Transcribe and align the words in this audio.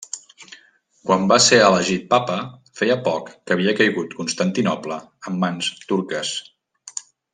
Quan 1.09 1.27
va 1.31 1.37
ser 1.47 1.59
elegit 1.65 2.07
papa 2.13 2.37
feia 2.81 2.97
poc 3.09 3.29
que 3.35 3.57
havia 3.57 3.75
caigut 3.81 4.17
Constantinoble 4.23 4.99
en 5.33 5.39
mans 5.45 5.71
turques. 5.93 6.33